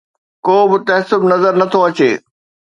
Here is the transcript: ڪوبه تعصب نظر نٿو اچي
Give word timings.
ڪوبه 0.45 0.77
تعصب 0.87 1.19
نظر 1.31 1.53
نٿو 1.59 1.79
اچي 1.87 2.11